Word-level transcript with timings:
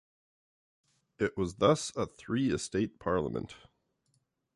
It 1.19 1.37
was 1.37 1.57
thus 1.57 1.95
a 1.95 2.07
three-estate 2.07 2.97
parliament. 2.97 3.53